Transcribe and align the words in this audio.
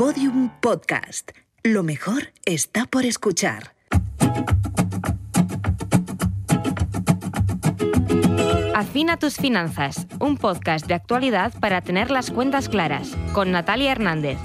Podium 0.00 0.48
Podcast. 0.62 1.32
Lo 1.62 1.82
mejor 1.82 2.32
está 2.46 2.86
por 2.86 3.04
escuchar. 3.04 3.74
Afina 8.74 9.18
tus 9.18 9.36
finanzas, 9.36 10.06
un 10.18 10.38
podcast 10.38 10.86
de 10.86 10.94
actualidad 10.94 11.52
para 11.60 11.82
tener 11.82 12.10
las 12.10 12.30
cuentas 12.30 12.70
claras, 12.70 13.14
con 13.34 13.50
Natalia 13.50 13.92
Hernández. 13.92 14.38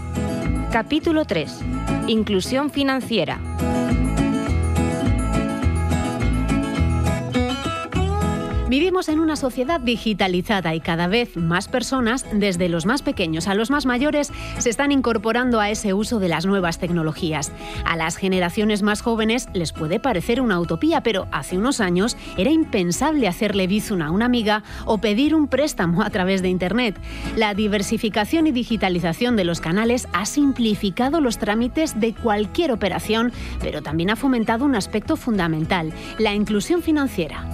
Capítulo 0.73 1.23
3. 1.23 1.61
Inclusión 2.07 2.69
financiera. 2.69 3.39
Vivimos 8.67 9.09
en 9.09 9.19
una 9.19 9.35
sociedad 9.35 9.79
digitalizada 9.79 10.73
y 10.73 10.79
cada 10.79 11.05
vez 11.07 11.37
más 11.37 11.67
personas, 11.67 12.25
desde 12.33 12.67
los 12.67 12.87
más 12.87 13.03
pequeños 13.03 13.47
a 13.47 13.53
los 13.53 13.69
más 13.69 13.85
mayores, 13.85 14.31
se 14.57 14.71
están 14.71 14.91
incorporando 14.91 15.59
a 15.59 15.69
ese 15.69 15.93
uso 15.93 16.17
de 16.17 16.29
las 16.29 16.47
nuevas 16.47 16.79
tecnologías. 16.79 17.51
A 17.85 17.95
las 17.95 18.17
generaciones 18.17 18.81
más 18.81 19.03
jóvenes 19.03 19.49
les 19.53 19.71
puede 19.71 19.99
parecer 19.99 20.41
una 20.41 20.59
utopía, 20.59 21.01
pero 21.01 21.27
hace 21.31 21.59
unos 21.59 21.79
años 21.79 22.17
era 22.37 22.49
impensable 22.49 23.27
hacerle 23.27 23.67
bizun 23.67 24.01
a 24.01 24.09
una 24.09 24.25
amiga 24.25 24.63
o 24.85 24.97
pedir 24.97 25.35
un 25.35 25.47
préstamo 25.47 26.01
a 26.01 26.09
través 26.09 26.41
de 26.41 26.49
Internet. 26.49 26.99
La 27.35 27.53
diversificación 27.53 28.47
y 28.47 28.51
digitalización 28.51 29.35
de 29.35 29.43
los 29.43 29.61
canales 29.61 30.07
ha 30.11 30.25
simplificado 30.25 31.21
los 31.21 31.37
trámites 31.37 31.99
de 31.99 32.15
cualquier 32.15 32.71
operación, 32.71 33.31
pero 33.61 33.83
también 33.83 34.09
ha 34.09 34.15
fomentado 34.15 34.65
un 34.65 34.73
aspecto 34.73 35.17
fundamental, 35.17 35.93
la 36.17 36.33
inclusión 36.33 36.81
financiera. 36.81 37.45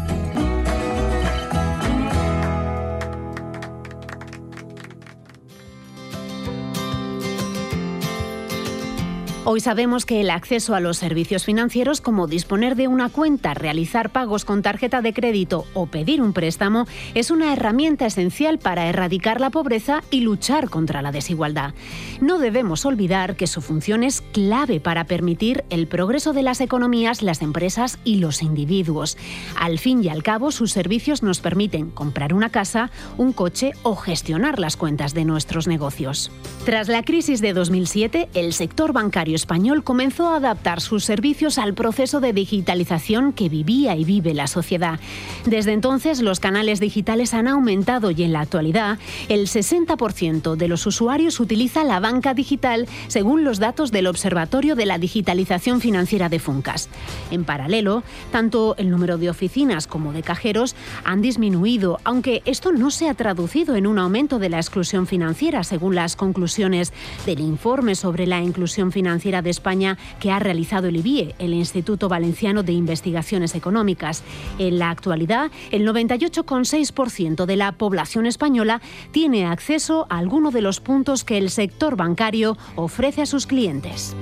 Hoy 9.44 9.60
sabemos 9.60 10.06
que 10.06 10.22
el 10.22 10.30
acceso 10.30 10.76
a 10.76 10.80
los 10.80 10.98
servicios 10.98 11.46
financieros 11.46 12.00
como 12.00 12.28
disponer 12.28 12.76
de 12.76 12.88
una 12.88 13.10
cuenta, 13.10 13.56
realizar 13.56 14.12
pagos 14.12 14.46
con 14.46 14.62
tarjeta 14.62 15.02
de 15.02 15.14
crédito 15.14 15.66
o 15.74 15.88
pedir 15.88 16.22
un 16.22 16.32
préstamo 16.32 16.86
es 17.16 17.32
una 17.32 17.52
herramienta 17.52 18.06
esencial 18.06 18.60
para 18.60 18.86
erradicar 18.86 19.42
la 19.42 19.50
pobreza 19.50 20.04
y 20.12 20.20
luchar 20.20 20.70
contra 20.70 21.02
la 21.02 21.12
desigualdad. 21.12 21.74
No 22.22 22.38
debemos 22.38 22.86
olvidar 22.86 23.36
que 23.36 23.48
su 23.48 23.62
función 23.62 24.04
es 24.04 24.22
clave 24.22 24.80
para 24.80 25.06
permitir 25.06 25.64
el 25.72 25.88
progreso 25.88 26.34
de 26.34 26.44
las 26.44 26.62
economías, 26.62 27.24
las 27.24 27.42
empresas 27.42 27.98
y 28.04 28.18
los 28.18 28.44
individuos. 28.44 29.18
Al 29.58 29.80
fin 29.80 30.04
y 30.04 30.10
al 30.10 30.22
cabo, 30.22 30.52
sus 30.52 30.72
servicios 30.72 31.24
nos 31.24 31.40
permiten 31.40 31.90
comprar 31.90 32.36
una 32.36 32.50
casa, 32.50 32.92
un 33.18 33.34
coche 33.34 33.72
o 33.82 33.96
gestionar 33.96 34.60
las 34.60 34.78
cuentas 34.78 35.16
de 35.16 35.26
nuestros 35.26 35.68
negocios. 35.68 36.30
Tras 36.64 36.90
la 36.90 37.02
crisis 37.02 37.42
de 37.42 37.54
2007, 37.54 38.30
el 38.36 38.54
sector 38.54 38.94
bancario 38.94 39.31
español 39.36 39.84
comenzó 39.84 40.30
a 40.30 40.38
adaptar 40.38 40.82
sus 40.82 41.06
servicios 41.06 41.58
al 41.58 41.74
proceso 41.74 42.20
de 42.20 42.34
digitalización 42.34 43.34
que 43.34 43.50
vivía 43.50 43.96
y 43.96 44.04
vive 44.04 44.34
la 44.34 44.48
sociedad. 44.48 45.00
Desde 45.46 45.74
entonces, 45.74 46.22
los 46.22 46.40
canales 46.40 46.80
digitales 46.80 47.34
han 47.34 47.48
aumentado 47.48 48.12
y 48.12 48.24
en 48.24 48.34
la 48.34 48.42
actualidad, 48.42 49.00
el 49.30 49.48
60% 49.48 50.56
de 50.56 50.68
los 50.68 50.86
usuarios 50.86 51.40
utiliza 51.40 51.84
la 51.84 52.00
banca 52.00 52.34
digital 52.34 52.88
según 53.08 53.44
los 53.44 53.60
datos 53.60 53.92
del 53.92 54.08
Observatorio 54.08 54.76
de 54.76 54.86
la 54.86 54.98
Digitalización 54.98 55.82
Financiera 55.82 56.30
de 56.30 56.40
Funcas. 56.40 56.90
En 57.30 57.46
paralelo, 57.46 58.04
tanto 58.32 58.76
el 58.78 58.90
número 58.90 59.18
de 59.18 59.30
oficinas 59.30 59.88
como 59.88 60.14
de 60.14 60.24
cajeros 60.24 60.76
han 61.04 61.22
disminuido, 61.22 62.00
aunque 62.04 62.42
esto 62.46 62.72
no 62.72 62.92
se 62.92 63.08
ha 63.08 63.14
traducido 63.14 63.76
en 63.76 63.88
un 63.88 64.00
aumento 64.00 64.40
de 64.40 64.50
la 64.50 64.58
exclusión 64.58 65.08
financiera, 65.08 65.64
según 65.64 65.96
las 65.96 66.16
conclusiones 66.16 66.94
del 67.26 67.40
informe 67.40 67.96
sobre 67.96 68.28
la 68.28 68.42
inclusión 68.42 68.92
financiera 68.92 69.21
de 69.22 69.52
España 69.52 70.00
que 70.20 70.32
ha 70.32 70.40
realizado 70.40 70.88
el 70.88 70.98
IBIE, 70.98 71.36
el 71.38 71.54
Instituto 71.54 72.10
Valenciano 72.10 72.64
de 72.64 72.74
Investigaciones 72.74 73.54
Económicas. 73.54 74.24
En 74.58 74.80
la 74.80 74.90
actualidad, 74.90 75.52
el 75.70 75.88
98,6% 75.88 77.46
de 77.46 77.56
la 77.56 77.72
población 77.74 78.26
española 78.26 78.82
tiene 79.12 79.46
acceso 79.46 80.08
a 80.10 80.18
alguno 80.18 80.50
de 80.50 80.62
los 80.62 80.80
puntos 80.80 81.24
que 81.24 81.38
el 81.38 81.52
sector 81.52 81.96
bancario 81.96 82.58
ofrece 82.76 83.22
a 83.22 83.26
sus 83.28 83.46
clientes. 83.46 84.16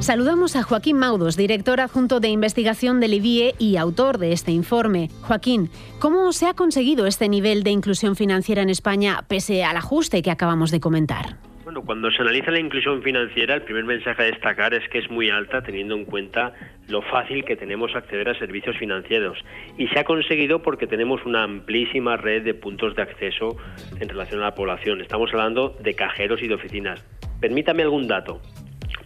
Saludamos 0.00 0.56
a 0.56 0.62
Joaquín 0.62 0.96
Maudos, 0.96 1.36
director 1.36 1.78
adjunto 1.78 2.20
de 2.20 2.28
investigación 2.28 3.00
del 3.00 3.14
IBIE 3.14 3.54
y 3.58 3.76
autor 3.76 4.16
de 4.16 4.32
este 4.32 4.50
informe. 4.50 5.10
Joaquín, 5.22 5.70
¿cómo 5.98 6.32
se 6.32 6.46
ha 6.46 6.54
conseguido 6.54 7.06
este 7.06 7.28
nivel 7.28 7.62
de 7.62 7.70
inclusión 7.70 8.16
financiera 8.16 8.62
en 8.62 8.70
España 8.70 9.24
pese 9.28 9.62
al 9.62 9.76
ajuste 9.76 10.22
que 10.22 10.30
acabamos 10.30 10.70
de 10.70 10.80
comentar? 10.80 11.49
Cuando 11.74 12.10
se 12.10 12.22
analiza 12.22 12.50
la 12.50 12.58
inclusión 12.58 13.00
financiera, 13.02 13.54
el 13.54 13.62
primer 13.62 13.84
mensaje 13.84 14.22
a 14.22 14.26
destacar 14.26 14.74
es 14.74 14.88
que 14.88 14.98
es 14.98 15.08
muy 15.08 15.30
alta 15.30 15.62
teniendo 15.62 15.94
en 15.94 16.04
cuenta 16.04 16.52
lo 16.88 17.00
fácil 17.02 17.44
que 17.44 17.54
tenemos 17.54 17.94
acceder 17.94 18.28
a 18.28 18.38
servicios 18.38 18.76
financieros. 18.76 19.38
Y 19.78 19.86
se 19.88 20.00
ha 20.00 20.04
conseguido 20.04 20.62
porque 20.62 20.88
tenemos 20.88 21.24
una 21.24 21.44
amplísima 21.44 22.16
red 22.16 22.42
de 22.42 22.54
puntos 22.54 22.96
de 22.96 23.02
acceso 23.02 23.56
en 24.00 24.08
relación 24.08 24.40
a 24.40 24.46
la 24.46 24.54
población. 24.54 25.00
Estamos 25.00 25.30
hablando 25.32 25.76
de 25.80 25.94
cajeros 25.94 26.42
y 26.42 26.48
de 26.48 26.54
oficinas. 26.54 27.04
Permítame 27.40 27.84
algún 27.84 28.08
dato. 28.08 28.40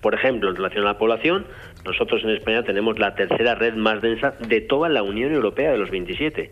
Por 0.01 0.15
ejemplo, 0.15 0.49
en 0.49 0.57
relación 0.57 0.85
a 0.85 0.93
la 0.93 0.99
población, 0.99 1.47
nosotros 1.85 2.23
en 2.25 2.31
España 2.31 2.63
tenemos 2.63 2.99
la 2.99 3.15
tercera 3.15 3.55
red 3.55 3.75
más 3.75 4.01
densa 4.01 4.33
de 4.33 4.63
toda 4.63 4.89
la 4.89 5.03
Unión 5.03 5.33
Europea 5.33 5.73
de 5.73 5.79
los 5.79 5.91
27. 5.91 6.51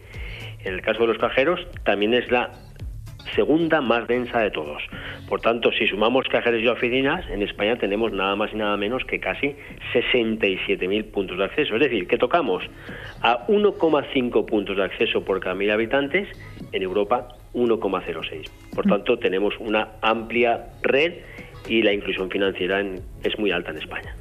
En 0.64 0.74
el 0.74 0.82
caso 0.82 1.00
de 1.00 1.08
los 1.08 1.18
cajeros, 1.18 1.60
también 1.84 2.14
es 2.14 2.30
la 2.30 2.52
segunda 3.34 3.80
más 3.80 4.06
densa 4.06 4.40
de 4.40 4.50
todos. 4.50 4.82
Por 5.28 5.40
tanto, 5.40 5.70
si 5.72 5.86
sumamos 5.86 6.26
cajeros 6.28 6.60
y 6.60 6.68
oficinas, 6.68 7.28
en 7.30 7.42
España 7.42 7.76
tenemos 7.76 8.12
nada 8.12 8.36
más 8.36 8.52
y 8.52 8.56
nada 8.56 8.76
menos 8.76 9.04
que 9.04 9.20
casi 9.20 9.56
67.000 9.92 11.10
puntos 11.10 11.38
de 11.38 11.44
acceso. 11.44 11.74
Es 11.74 11.80
decir, 11.80 12.06
que 12.06 12.18
tocamos 12.18 12.64
a 13.22 13.46
1,5 13.46 14.46
puntos 14.46 14.76
de 14.76 14.84
acceso 14.84 15.24
por 15.24 15.40
cada 15.40 15.54
mil 15.54 15.70
habitantes, 15.70 16.28
en 16.72 16.82
Europa 16.82 17.28
1,06. 17.54 18.50
Por 18.74 18.86
tanto, 18.86 19.18
tenemos 19.18 19.54
una 19.58 19.88
amplia 20.00 20.66
red 20.82 21.14
y 21.68 21.82
la 21.82 21.92
inclusión 21.92 22.30
financiera 22.30 22.84
es 23.22 23.38
muy 23.38 23.50
alta 23.50 23.70
en 23.70 23.78
España. 23.78 24.14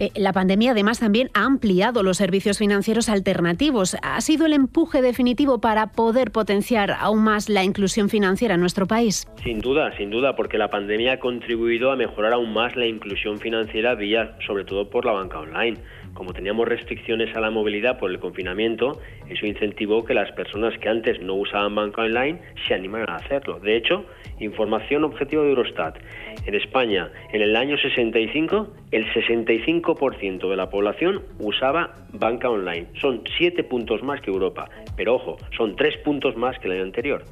Eh, 0.00 0.10
la 0.14 0.32
pandemia 0.32 0.72
además 0.72 1.00
también 1.00 1.28
ha 1.34 1.44
ampliado 1.44 2.02
los 2.02 2.18
servicios 2.18 2.58
financieros 2.58 3.08
alternativos. 3.08 3.96
¿Ha 4.02 4.20
sido 4.20 4.46
el 4.46 4.52
empuje 4.52 5.02
definitivo 5.02 5.60
para 5.60 5.88
poder 5.88 6.30
potenciar 6.30 6.92
aún 6.92 7.24
más 7.24 7.48
la 7.48 7.64
inclusión 7.64 8.08
financiera 8.08 8.54
en 8.54 8.60
nuestro 8.60 8.86
país? 8.86 9.26
Sin 9.42 9.58
duda, 9.58 9.96
sin 9.96 10.10
duda, 10.10 10.36
porque 10.36 10.56
la 10.56 10.70
pandemia 10.70 11.14
ha 11.14 11.18
contribuido 11.18 11.90
a 11.90 11.96
mejorar 11.96 12.32
aún 12.32 12.52
más 12.52 12.76
la 12.76 12.86
inclusión 12.86 13.38
financiera 13.38 13.94
vía, 13.94 14.36
sobre 14.46 14.64
todo 14.64 14.88
por 14.88 15.04
la 15.04 15.12
banca 15.12 15.40
online 15.40 15.78
como 16.18 16.32
teníamos 16.32 16.66
restricciones 16.66 17.34
a 17.36 17.40
la 17.40 17.48
movilidad 17.48 17.96
por 17.96 18.10
el 18.10 18.18
confinamiento, 18.18 19.00
eso 19.28 19.46
incentivó 19.46 20.04
que 20.04 20.14
las 20.14 20.32
personas 20.32 20.76
que 20.78 20.88
antes 20.88 21.20
no 21.22 21.34
usaban 21.34 21.76
banca 21.76 22.02
online 22.02 22.40
se 22.66 22.74
animaran 22.74 23.10
a 23.10 23.16
hacerlo. 23.18 23.60
De 23.60 23.76
hecho, 23.76 24.04
información 24.40 25.04
objetiva 25.04 25.44
de 25.44 25.50
Eurostat, 25.50 25.96
en 26.44 26.56
España, 26.56 27.12
en 27.32 27.40
el 27.40 27.54
año 27.54 27.78
65, 27.78 28.66
el 28.90 29.06
65% 29.12 30.50
de 30.50 30.56
la 30.56 30.68
población 30.68 31.22
usaba 31.38 31.94
banca 32.12 32.50
online. 32.50 32.88
Son 33.00 33.22
7 33.38 33.62
puntos 33.62 34.02
más 34.02 34.20
que 34.20 34.32
Europa, 34.32 34.68
pero 34.96 35.14
ojo, 35.14 35.36
son 35.56 35.76
3 35.76 35.98
puntos 35.98 36.36
más 36.36 36.58
que 36.58 36.66
el 36.66 36.72
año 36.72 36.82
anterior. 36.82 37.22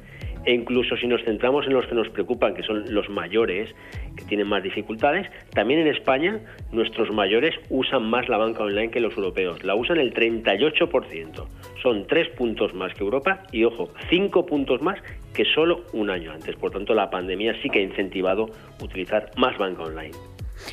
E 0.47 0.53
incluso 0.53 0.95
si 0.95 1.07
nos 1.07 1.21
centramos 1.25 1.67
en 1.67 1.73
los 1.73 1.85
que 1.87 1.93
nos 1.93 2.07
preocupan, 2.07 2.55
que 2.55 2.63
son 2.63 2.85
los 2.87 3.09
mayores, 3.09 3.69
que 4.15 4.23
tienen 4.23 4.47
más 4.47 4.63
dificultades, 4.63 5.27
también 5.53 5.81
en 5.81 5.87
España 5.87 6.39
nuestros 6.71 7.11
mayores 7.11 7.53
usan 7.69 8.09
más 8.09 8.29
la 8.29 8.37
banca 8.37 8.63
online 8.63 8.89
que 8.89 9.01
los 9.01 9.13
europeos. 9.17 9.65
La 9.65 9.75
usan 9.75 9.97
el 9.97 10.13
38%. 10.13 11.47
Son 11.83 12.07
tres 12.07 12.29
puntos 12.29 12.73
más 12.73 12.93
que 12.93 13.03
Europa 13.03 13.43
y, 13.51 13.65
ojo, 13.65 13.89
cinco 14.09 14.45
puntos 14.45 14.81
más 14.81 14.97
que 15.33 15.43
solo 15.43 15.83
un 15.91 16.09
año 16.09 16.31
antes. 16.31 16.55
Por 16.55 16.71
tanto, 16.71 16.93
la 16.93 17.09
pandemia 17.09 17.53
sí 17.61 17.69
que 17.69 17.79
ha 17.79 17.83
incentivado 17.83 18.49
utilizar 18.81 19.31
más 19.35 19.57
banca 19.57 19.83
online. 19.83 20.15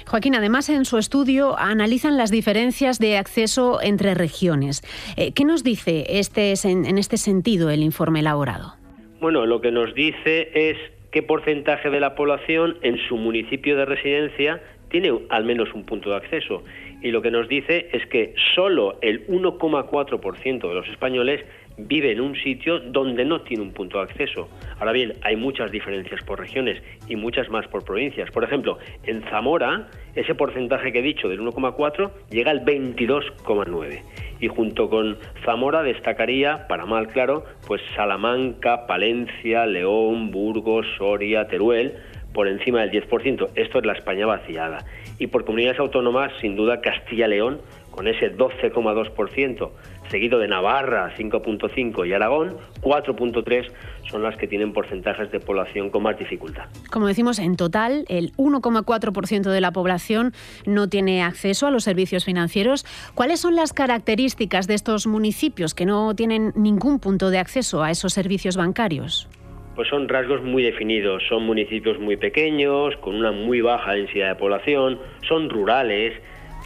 Joaquín, 0.06 0.36
además 0.36 0.68
en 0.68 0.84
su 0.84 0.98
estudio 0.98 1.58
analizan 1.58 2.16
las 2.16 2.30
diferencias 2.30 3.00
de 3.00 3.16
acceso 3.16 3.82
entre 3.82 4.14
regiones. 4.14 4.82
Eh, 5.16 5.32
¿Qué 5.32 5.44
nos 5.44 5.64
dice 5.64 6.06
este, 6.10 6.54
en 6.62 6.96
este 6.96 7.16
sentido 7.16 7.70
el 7.70 7.82
informe 7.82 8.20
elaborado? 8.20 8.83
Bueno, 9.20 9.46
lo 9.46 9.60
que 9.60 9.70
nos 9.70 9.94
dice 9.94 10.50
es 10.54 10.76
qué 11.10 11.22
porcentaje 11.22 11.90
de 11.90 12.00
la 12.00 12.14
población 12.14 12.76
en 12.82 12.98
su 13.08 13.16
municipio 13.16 13.76
de 13.76 13.84
residencia 13.84 14.60
tiene 14.90 15.12
al 15.28 15.44
menos 15.44 15.72
un 15.74 15.84
punto 15.84 16.10
de 16.10 16.16
acceso. 16.16 16.62
Y 17.02 17.10
lo 17.10 17.20
que 17.22 17.30
nos 17.30 17.48
dice 17.48 17.88
es 17.92 18.06
que 18.06 18.34
solo 18.54 18.98
el 19.02 19.26
1,4% 19.26 20.68
de 20.68 20.74
los 20.74 20.88
españoles 20.88 21.44
vive 21.76 22.12
en 22.12 22.20
un 22.20 22.36
sitio 22.36 22.78
donde 22.78 23.24
no 23.24 23.40
tiene 23.42 23.62
un 23.62 23.72
punto 23.72 23.98
de 23.98 24.04
acceso. 24.04 24.48
Ahora 24.78 24.92
bien, 24.92 25.14
hay 25.22 25.36
muchas 25.36 25.70
diferencias 25.70 26.22
por 26.22 26.38
regiones 26.38 26.82
y 27.08 27.16
muchas 27.16 27.48
más 27.50 27.66
por 27.68 27.84
provincias. 27.84 28.30
Por 28.30 28.44
ejemplo, 28.44 28.78
en 29.04 29.22
Zamora, 29.24 29.88
ese 30.14 30.34
porcentaje 30.34 30.92
que 30.92 31.00
he 31.00 31.02
dicho 31.02 31.28
del 31.28 31.40
1,4 31.40 32.10
llega 32.30 32.50
al 32.50 32.64
22,9 32.64 34.00
y 34.44 34.48
junto 34.48 34.90
con 34.90 35.16
Zamora 35.46 35.82
destacaría, 35.82 36.66
para 36.68 36.84
mal 36.84 37.08
claro, 37.08 37.46
pues 37.66 37.80
Salamanca, 37.96 38.86
Palencia, 38.86 39.64
León, 39.64 40.30
Burgos, 40.30 40.84
Soria, 40.98 41.48
Teruel, 41.48 41.94
por 42.34 42.46
encima 42.46 42.82
del 42.82 42.90
10%. 42.90 43.48
Esto 43.54 43.78
es 43.78 43.86
la 43.86 43.94
España 43.94 44.26
vaciada. 44.26 44.84
Y 45.18 45.28
por 45.28 45.46
comunidades 45.46 45.80
autónomas, 45.80 46.30
sin 46.42 46.56
duda, 46.56 46.82
Castilla-León, 46.82 47.62
con 47.90 48.06
ese 48.06 48.36
12,2%, 48.36 49.70
seguido 50.10 50.38
de 50.38 50.48
Navarra 50.48 51.14
5.5 51.16 52.06
y 52.06 52.12
Aragón 52.12 52.56
4.3 52.82 53.70
son 54.10 54.22
las 54.22 54.36
que 54.36 54.46
tienen 54.46 54.72
porcentajes 54.72 55.30
de 55.30 55.40
población 55.40 55.90
con 55.90 56.02
más 56.02 56.18
dificultad. 56.18 56.64
Como 56.90 57.06
decimos, 57.06 57.38
en 57.38 57.56
total 57.56 58.04
el 58.08 58.32
1,4% 58.36 59.50
de 59.50 59.60
la 59.60 59.72
población 59.72 60.32
no 60.66 60.88
tiene 60.88 61.22
acceso 61.22 61.66
a 61.66 61.70
los 61.70 61.84
servicios 61.84 62.24
financieros. 62.24 62.84
¿Cuáles 63.14 63.40
son 63.40 63.56
las 63.56 63.72
características 63.72 64.66
de 64.66 64.74
estos 64.74 65.06
municipios 65.06 65.74
que 65.74 65.86
no 65.86 66.14
tienen 66.14 66.52
ningún 66.54 67.00
punto 67.00 67.30
de 67.30 67.38
acceso 67.38 67.82
a 67.82 67.90
esos 67.90 68.12
servicios 68.12 68.56
bancarios? 68.56 69.28
Pues 69.74 69.88
son 69.88 70.08
rasgos 70.08 70.42
muy 70.42 70.62
definidos, 70.62 71.22
son 71.28 71.44
municipios 71.44 71.98
muy 71.98 72.16
pequeños, 72.16 72.96
con 72.98 73.16
una 73.16 73.32
muy 73.32 73.60
baja 73.60 73.92
densidad 73.92 74.28
de 74.28 74.34
población, 74.36 75.00
son 75.26 75.50
rurales, 75.50 76.14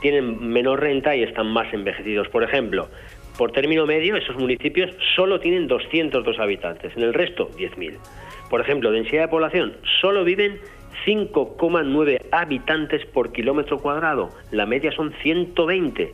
tienen 0.02 0.46
menor 0.46 0.80
renta 0.80 1.16
y 1.16 1.22
están 1.22 1.46
más 1.48 1.72
envejecidos. 1.72 2.28
Por 2.28 2.44
ejemplo, 2.44 2.88
por 3.38 3.52
término 3.52 3.86
medio, 3.86 4.16
esos 4.16 4.36
municipios 4.36 4.90
solo 5.14 5.38
tienen 5.38 5.68
202 5.68 6.38
habitantes, 6.40 6.94
en 6.96 7.04
el 7.04 7.14
resto 7.14 7.48
10.000. 7.52 7.96
Por 8.50 8.60
ejemplo, 8.60 8.90
densidad 8.90 9.22
de 9.22 9.28
población, 9.28 9.76
solo 10.00 10.24
viven 10.24 10.58
5,9 11.06 12.20
habitantes 12.32 13.06
por 13.06 13.32
kilómetro 13.32 13.78
cuadrado, 13.78 14.30
la 14.50 14.66
media 14.66 14.90
son 14.90 15.14
120. 15.22 16.12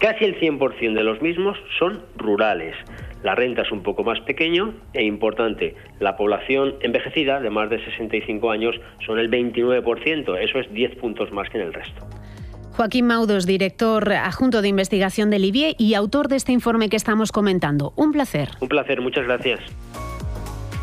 Casi 0.00 0.24
el 0.24 0.38
100% 0.38 0.94
de 0.94 1.04
los 1.04 1.22
mismos 1.22 1.56
son 1.78 2.02
rurales. 2.16 2.74
La 3.22 3.34
renta 3.34 3.62
es 3.62 3.70
un 3.70 3.82
poco 3.82 4.02
más 4.02 4.20
pequeño 4.20 4.74
e 4.94 5.04
importante. 5.04 5.76
La 6.00 6.16
población 6.16 6.74
envejecida 6.80 7.40
de 7.40 7.50
más 7.50 7.70
de 7.70 7.84
65 7.84 8.50
años 8.50 8.80
son 9.06 9.18
el 9.18 9.30
29%, 9.30 10.38
eso 10.38 10.58
es 10.58 10.72
10 10.72 10.96
puntos 10.96 11.32
más 11.32 11.48
que 11.50 11.58
en 11.58 11.66
el 11.66 11.72
resto. 11.72 12.06
Joaquín 12.78 13.08
Maudos, 13.08 13.44
director 13.44 14.12
adjunto 14.12 14.62
de 14.62 14.68
investigación 14.68 15.30
del 15.30 15.44
IBIE 15.44 15.74
y 15.78 15.94
autor 15.94 16.28
de 16.28 16.36
este 16.36 16.52
informe 16.52 16.88
que 16.88 16.94
estamos 16.94 17.32
comentando. 17.32 17.92
Un 17.96 18.12
placer. 18.12 18.50
Un 18.60 18.68
placer, 18.68 19.00
muchas 19.00 19.24
gracias. 19.24 19.58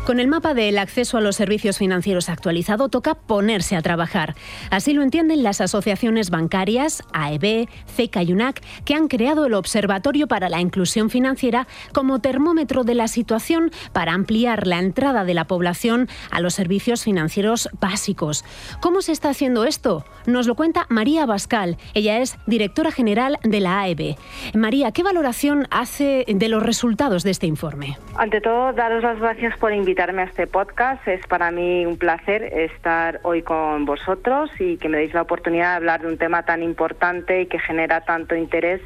Con 0.06 0.20
el 0.20 0.28
mapa 0.28 0.54
del 0.54 0.78
acceso 0.78 1.18
a 1.18 1.20
los 1.20 1.34
servicios 1.34 1.78
financieros 1.78 2.28
actualizado 2.28 2.88
toca 2.88 3.16
ponerse 3.16 3.74
a 3.74 3.82
trabajar. 3.82 4.36
Así 4.70 4.92
lo 4.92 5.02
entienden 5.02 5.42
las 5.42 5.60
asociaciones 5.60 6.30
bancarias, 6.30 7.02
AEB, 7.12 7.68
CECA 7.88 8.22
y 8.22 8.32
UNAC, 8.32 8.62
que 8.84 8.94
han 8.94 9.08
creado 9.08 9.46
el 9.46 9.54
Observatorio 9.54 10.28
para 10.28 10.48
la 10.48 10.60
Inclusión 10.60 11.10
Financiera 11.10 11.66
como 11.92 12.20
termómetro 12.20 12.84
de 12.84 12.94
la 12.94 13.08
situación 13.08 13.72
para 13.92 14.12
ampliar 14.12 14.68
la 14.68 14.78
entrada 14.78 15.24
de 15.24 15.34
la 15.34 15.48
población 15.48 16.08
a 16.30 16.38
los 16.38 16.54
servicios 16.54 17.02
financieros 17.02 17.68
básicos. 17.80 18.44
¿Cómo 18.80 19.02
se 19.02 19.10
está 19.10 19.30
haciendo 19.30 19.64
esto? 19.64 20.04
Nos 20.24 20.46
lo 20.46 20.54
cuenta 20.54 20.86
María 20.88 21.26
Bascal. 21.26 21.78
Ella 21.94 22.18
es 22.18 22.38
directora 22.46 22.92
general 22.92 23.40
de 23.42 23.58
la 23.58 23.80
AEB. 23.80 24.14
María, 24.54 24.92
¿qué 24.92 25.02
valoración 25.02 25.66
hace 25.72 26.24
de 26.28 26.48
los 26.48 26.62
resultados 26.62 27.24
de 27.24 27.32
este 27.32 27.48
informe? 27.48 27.98
Ante 28.14 28.40
todo, 28.40 28.72
daros 28.72 29.02
las 29.02 29.18
gracias 29.18 29.58
por 29.58 29.72
invitarme 29.72 29.95
invitarme 29.96 30.20
a 30.20 30.24
este 30.26 30.46
podcast. 30.46 31.08
Es 31.08 31.26
para 31.26 31.50
mí 31.50 31.86
un 31.86 31.96
placer 31.96 32.42
estar 32.42 33.18
hoy 33.22 33.40
con 33.40 33.86
vosotros 33.86 34.50
y 34.58 34.76
que 34.76 34.90
me 34.90 34.98
deis 34.98 35.14
la 35.14 35.22
oportunidad 35.22 35.70
de 35.70 35.76
hablar 35.76 36.02
de 36.02 36.08
un 36.08 36.18
tema 36.18 36.42
tan 36.42 36.62
importante 36.62 37.40
y 37.40 37.46
que 37.46 37.58
genera 37.58 38.02
tanto 38.02 38.36
interés 38.36 38.82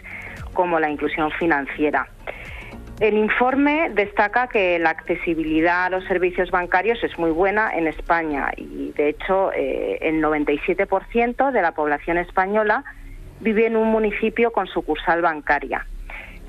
como 0.53 0.79
la 0.79 0.89
inclusión 0.89 1.33
financiera. 1.33 2.07
El 3.01 3.15
informe 3.15 3.91
destaca 3.93 4.47
que 4.47 4.79
la 4.79 4.91
accesibilidad 4.91 5.87
a 5.87 5.91
los 5.91 6.05
servicios 6.05 6.53
bancarios 6.53 7.03
es 7.03 7.19
muy 7.19 7.33
buena 7.33 7.73
en 7.75 7.89
España 7.89 8.53
y, 8.57 8.93
de 8.93 9.09
hecho, 9.09 9.51
eh, 9.53 9.99
el 10.03 10.23
97% 10.23 11.51
de 11.51 11.61
la 11.61 11.73
población 11.73 12.19
española 12.19 12.85
vive 13.41 13.67
en 13.67 13.75
un 13.75 13.91
municipio 13.91 14.53
con 14.53 14.69
sucursal 14.69 15.23
bancaria. 15.23 15.89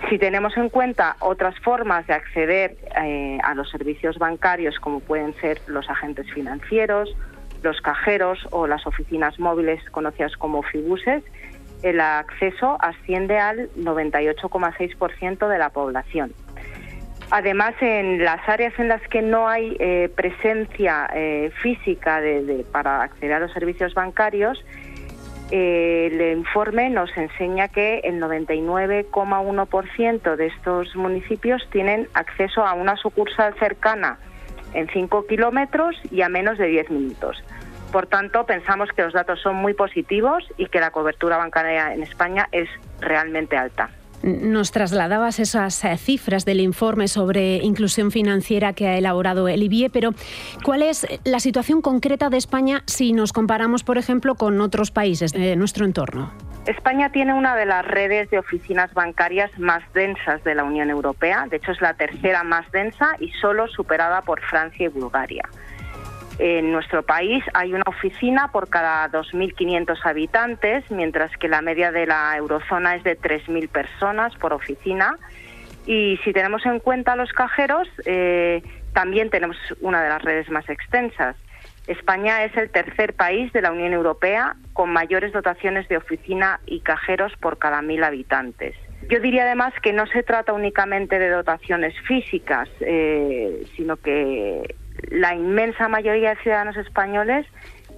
Si 0.09 0.17
tenemos 0.17 0.57
en 0.57 0.69
cuenta 0.69 1.15
otras 1.19 1.57
formas 1.59 2.05
de 2.07 2.13
acceder 2.13 2.75
eh, 3.01 3.37
a 3.43 3.53
los 3.53 3.69
servicios 3.69 4.17
bancarios, 4.17 4.79
como 4.79 4.99
pueden 4.99 5.33
ser 5.35 5.61
los 5.67 5.89
agentes 5.89 6.29
financieros, 6.33 7.15
los 7.63 7.79
cajeros 7.81 8.39
o 8.51 8.67
las 8.67 8.85
oficinas 8.87 9.39
móviles 9.39 9.81
conocidas 9.91 10.35
como 10.37 10.63
fibuses, 10.63 11.23
el 11.83 11.99
acceso 11.99 12.77
asciende 12.79 13.37
al 13.39 13.69
98,6% 13.75 15.47
de 15.47 15.57
la 15.57 15.69
población. 15.69 16.33
Además, 17.31 17.73
en 17.79 18.23
las 18.23 18.47
áreas 18.49 18.77
en 18.77 18.89
las 18.89 19.01
que 19.07 19.21
no 19.21 19.47
hay 19.47 19.77
eh, 19.79 20.11
presencia 20.13 21.09
eh, 21.13 21.51
física 21.61 22.21
para 22.73 23.03
acceder 23.03 23.33
a 23.33 23.39
los 23.39 23.53
servicios 23.53 23.93
bancarios, 23.93 24.61
el 25.51 26.37
informe 26.37 26.89
nos 26.89 27.15
enseña 27.17 27.67
que 27.67 27.99
el 27.99 28.19
99,1% 28.21 30.35
de 30.35 30.47
estos 30.47 30.95
municipios 30.95 31.61
tienen 31.71 32.07
acceso 32.13 32.65
a 32.65 32.73
una 32.73 32.95
sucursal 32.95 33.53
cercana 33.59 34.17
en 34.73 34.87
5 34.87 35.27
kilómetros 35.27 35.97
y 36.09 36.21
a 36.21 36.29
menos 36.29 36.57
de 36.57 36.67
10 36.67 36.89
minutos. 36.89 37.43
Por 37.91 38.07
tanto, 38.07 38.45
pensamos 38.45 38.87
que 38.95 39.03
los 39.03 39.11
datos 39.13 39.41
son 39.41 39.57
muy 39.57 39.73
positivos 39.73 40.45
y 40.57 40.67
que 40.67 40.79
la 40.79 40.91
cobertura 40.91 41.35
bancaria 41.37 41.93
en 41.93 42.03
España 42.03 42.47
es 42.53 42.69
realmente 43.01 43.57
alta. 43.57 43.89
Nos 44.23 44.71
trasladabas 44.71 45.39
esas 45.39 45.83
eh, 45.83 45.97
cifras 45.97 46.45
del 46.45 46.59
informe 46.59 47.07
sobre 47.07 47.57
inclusión 47.57 48.11
financiera 48.11 48.73
que 48.73 48.87
ha 48.87 48.97
elaborado 48.97 49.47
el 49.47 49.63
IBIE, 49.63 49.89
pero 49.89 50.11
¿cuál 50.63 50.83
es 50.83 51.07
la 51.23 51.39
situación 51.39 51.81
concreta 51.81 52.29
de 52.29 52.37
España 52.37 52.83
si 52.85 53.13
nos 53.13 53.33
comparamos, 53.33 53.83
por 53.83 53.97
ejemplo, 53.97 54.35
con 54.35 54.61
otros 54.61 54.91
países 54.91 55.31
de 55.31 55.55
nuestro 55.55 55.85
entorno? 55.85 56.31
España 56.67 57.11
tiene 57.11 57.33
una 57.33 57.55
de 57.55 57.65
las 57.65 57.83
redes 57.83 58.29
de 58.29 58.37
oficinas 58.37 58.93
bancarias 58.93 59.49
más 59.57 59.81
densas 59.93 60.43
de 60.43 60.53
la 60.53 60.63
Unión 60.63 60.91
Europea, 60.91 61.47
de 61.49 61.57
hecho 61.57 61.71
es 61.71 61.81
la 61.81 61.95
tercera 61.95 62.43
más 62.43 62.71
densa 62.71 63.15
y 63.19 63.31
solo 63.41 63.67
superada 63.67 64.21
por 64.21 64.41
Francia 64.41 64.85
y 64.85 64.89
Bulgaria. 64.89 65.43
En 66.43 66.71
nuestro 66.71 67.03
país 67.03 67.43
hay 67.53 67.71
una 67.71 67.83
oficina 67.85 68.47
por 68.51 68.67
cada 68.67 69.07
2.500 69.11 69.95
habitantes, 70.03 70.83
mientras 70.89 71.29
que 71.37 71.47
la 71.47 71.61
media 71.61 71.91
de 71.91 72.07
la 72.07 72.35
eurozona 72.35 72.95
es 72.95 73.03
de 73.03 73.15
3.000 73.15 73.69
personas 73.69 74.35
por 74.37 74.51
oficina. 74.51 75.19
Y 75.85 76.17
si 76.23 76.33
tenemos 76.33 76.65
en 76.65 76.79
cuenta 76.79 77.15
los 77.15 77.31
cajeros, 77.31 77.87
eh, 78.07 78.63
también 78.91 79.29
tenemos 79.29 79.55
una 79.81 80.01
de 80.01 80.09
las 80.09 80.23
redes 80.23 80.49
más 80.49 80.67
extensas. 80.67 81.35
España 81.85 82.43
es 82.43 82.57
el 82.57 82.71
tercer 82.71 83.13
país 83.13 83.53
de 83.53 83.61
la 83.61 83.71
Unión 83.71 83.93
Europea 83.93 84.55
con 84.73 84.91
mayores 84.91 85.33
dotaciones 85.33 85.87
de 85.89 85.97
oficina 85.97 86.59
y 86.65 86.79
cajeros 86.79 87.33
por 87.39 87.59
cada 87.59 87.83
mil 87.83 88.03
habitantes. 88.03 88.75
Yo 89.11 89.19
diría 89.19 89.43
además 89.43 89.75
que 89.83 89.93
no 89.93 90.07
se 90.07 90.23
trata 90.23 90.53
únicamente 90.53 91.19
de 91.19 91.29
dotaciones 91.29 91.93
físicas, 92.07 92.67
eh, 92.79 93.63
sino 93.75 93.97
que 93.97 94.75
la 95.09 95.35
inmensa 95.35 95.87
mayoría 95.87 96.31
de 96.31 96.41
ciudadanos 96.41 96.77
españoles 96.77 97.45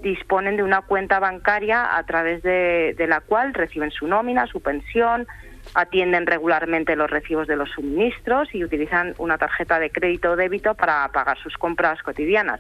disponen 0.02 0.58
de 0.58 0.64
una 0.64 0.82
cuenta 0.82 1.20
bancaria 1.20 1.98
a 1.98 2.04
través 2.04 2.44
de, 2.44 2.96
la 3.08 3.22
cual 3.22 3.54
reciben 3.54 3.90
su 3.92 4.08
nómina, 4.08 4.46
su 4.48 4.62
pensión, 4.62 5.26
atienden 5.74 6.28
regularmente 6.28 6.96
los 6.96 7.10
recibos 7.10 7.48
de 7.48 7.56
los 7.56 7.70
suministros 7.72 8.54
y 8.54 8.64
utilizan 8.64 9.16
una 9.18 9.38
tarjeta 9.38 9.80
de 9.80 9.90
crédito 9.90 10.32
o 10.32 10.36
débito 10.36 10.76
para 10.76 11.08
pagar 11.10 11.38
sus 11.38 11.56
compras 11.56 12.04
cotidianas. 12.04 12.60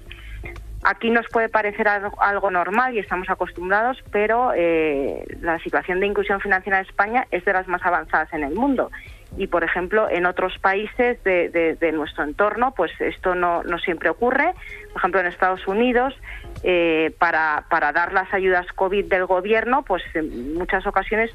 Aquí 0.85 1.09
nos 1.09 1.27
puede 1.29 1.47
parecer 1.47 1.87
algo, 1.87 2.51
normal 2.51 2.93
y 2.93 2.99
estamos 2.99 3.29
acostumbrados, 3.29 3.97
pero 4.11 4.51
eh, 4.55 5.25
la 5.41 5.59
situación 5.59 5.99
de 5.99 6.07
inclusión 6.07 6.41
financiera 6.41 6.79
en 6.79 6.85
España 6.85 7.27
es 7.31 7.45
de 7.45 7.53
las 7.53 7.67
más 7.67 7.81
avanzadas 7.85 8.33
en 8.33 8.43
el 8.43 8.53
mundo 8.53 8.89
y 9.37 9.47
por 9.47 9.63
ejemplo 9.63 10.07
en 10.09 10.25
otros 10.25 10.57
países 10.59 11.23
de, 11.23 11.91
nuestro 11.93 12.23
entorno 12.23 12.73
pues 12.75 12.91
esto 12.99 13.35
no, 13.35 13.63
no, 13.63 13.79
siempre 13.79 14.09
ocurre. 14.09 14.53
Por 14.89 14.97
ejemplo 14.97 15.19
en 15.21 15.27
Estados 15.27 15.67
Unidos 15.67 16.13
eh, 16.63 17.13
para, 17.17 17.65
para 17.69 17.91
dar 17.91 18.13
las 18.13 18.33
ayudas 18.33 18.67
COVID 18.75 19.05
del 19.05 19.25
gobierno 19.25 19.83
pues 19.83 20.03
en 20.13 20.53
muchas 20.53 20.85
ocasiones 20.85 21.31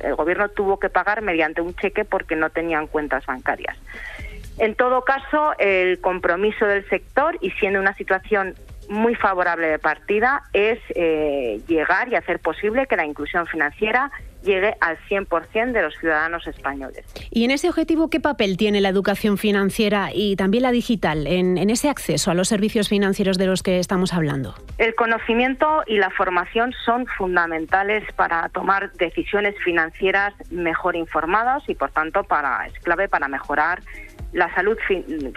el 0.00 0.14
gobierno 0.14 0.48
tuvo 0.48 0.78
que 0.78 0.90
pagar 0.90 1.22
mediante 1.22 1.60
un 1.60 1.74
cheque 1.74 2.04
porque 2.04 2.36
no 2.36 2.50
tenían 2.50 2.86
cuentas 2.86 3.24
bancarias. 3.26 3.76
En 4.58 4.74
todo 4.74 5.02
caso 5.02 5.52
el 5.58 6.00
compromiso 6.00 6.66
del 6.66 6.88
sector 6.88 7.36
y 7.40 7.50
siendo 7.52 7.80
una 7.80 7.94
situación 7.94 8.54
muy 8.88 9.14
favorable 9.14 9.68
de 9.68 9.78
partida 9.78 10.44
es 10.52 10.78
eh, 10.94 11.60
llegar 11.66 12.08
y 12.08 12.14
hacer 12.14 12.38
posible 12.38 12.86
que 12.86 12.96
la 12.96 13.04
inclusión 13.04 13.46
financiera 13.46 14.10
llegue 14.46 14.74
al 14.80 14.96
100% 15.10 15.72
de 15.72 15.82
los 15.82 15.94
ciudadanos 15.98 16.46
españoles. 16.46 17.04
¿Y 17.30 17.44
en 17.44 17.50
ese 17.50 17.68
objetivo 17.68 18.08
qué 18.08 18.20
papel 18.20 18.56
tiene 18.56 18.80
la 18.80 18.88
educación 18.88 19.36
financiera 19.36 20.10
y 20.14 20.36
también 20.36 20.62
la 20.62 20.70
digital 20.70 21.26
en, 21.26 21.58
en, 21.58 21.68
ese 21.68 21.90
acceso 21.90 22.30
a 22.30 22.34
los 22.34 22.48
servicios 22.48 22.88
financieros 22.88 23.36
de 23.36 23.46
los 23.46 23.62
que 23.62 23.78
estamos 23.78 24.14
hablando? 24.14 24.54
El 24.78 24.94
conocimiento 24.94 25.82
y 25.86 25.98
la 25.98 26.10
formación 26.10 26.72
son 26.84 27.06
fundamentales 27.18 28.04
para 28.14 28.48
tomar 28.48 28.92
decisiones 28.92 29.54
financieras 29.62 30.32
mejor 30.50 30.96
informadas 30.96 31.62
y, 31.68 31.74
por 31.74 31.90
tanto, 31.90 32.24
para, 32.24 32.66
es 32.66 32.78
clave 32.80 33.08
para 33.08 33.28
mejorar 33.28 33.80
la 34.32 34.52
salud 34.54 34.76